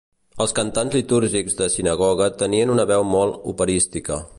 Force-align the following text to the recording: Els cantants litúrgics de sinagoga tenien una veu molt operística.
Els 0.45 0.53
cantants 0.59 0.97
litúrgics 0.97 1.59
de 1.61 1.69
sinagoga 1.75 2.31
tenien 2.45 2.77
una 2.79 2.91
veu 2.95 3.09
molt 3.15 3.51
operística. 3.55 4.25